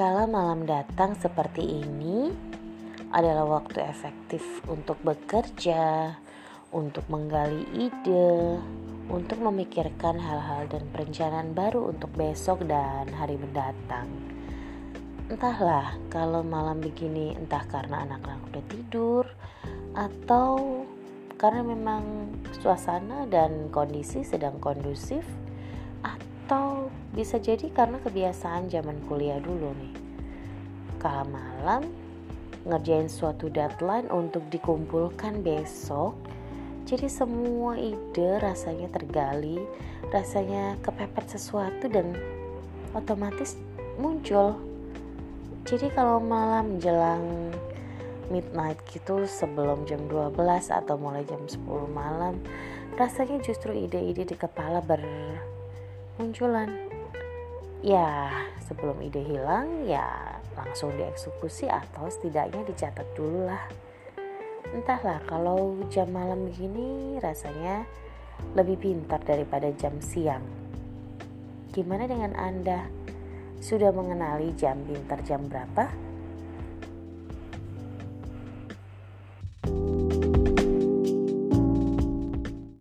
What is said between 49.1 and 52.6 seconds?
sebelum jam 12 atau mulai jam 10 malam